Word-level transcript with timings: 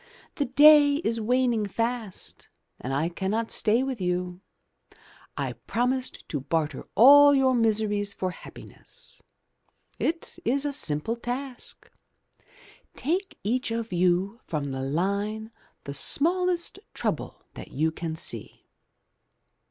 *The 0.37 0.45
day 0.45 0.95
is 1.03 1.21
waning 1.21 1.67
fast, 1.67 2.47
and 2.79 2.91
I 2.91 3.07
cannot 3.07 3.51
stay 3.51 3.83
with 3.83 4.01
you. 4.01 4.41
I 5.37 5.53
promised 5.53 6.27
to 6.29 6.39
barter 6.39 6.87
all 6.95 7.35
your 7.35 7.53
miseries 7.53 8.11
for 8.11 8.31
happiness. 8.31 9.21
It 9.99 10.39
is 10.43 10.65
a 10.65 10.73
simple 10.73 11.15
task. 11.15 11.91
Take 12.95 13.37
each 13.43 13.69
of 13.69 13.93
you 13.93 14.39
from 14.47 14.63
the 14.71 14.81
line 14.81 15.51
the 15.83 15.93
smallest 15.93 16.79
trouble 16.95 17.43
that 17.53 17.67
you 17.67 17.91
can 17.91 18.15
see." 18.15 18.65